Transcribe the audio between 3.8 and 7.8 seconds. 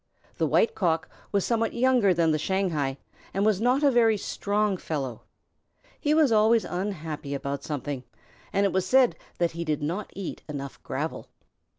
a very strong fellow. He was always unhappy about